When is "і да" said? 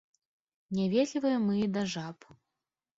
1.69-1.87